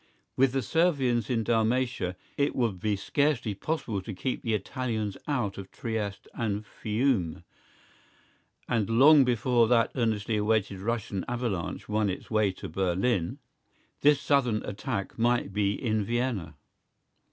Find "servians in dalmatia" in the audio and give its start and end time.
0.63-2.15